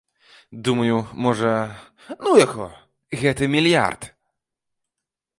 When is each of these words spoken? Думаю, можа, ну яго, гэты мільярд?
Думаю, 0.67 0.95
можа, 1.25 1.51
ну 2.27 2.31
яго, 2.45 2.65
гэты 3.25 3.43
мільярд? 3.57 4.09